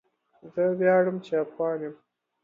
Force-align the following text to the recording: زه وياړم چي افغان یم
زه 0.53 0.63
وياړم 0.79 1.17
چي 1.25 1.33
افغان 1.45 1.77
یم 1.85 1.95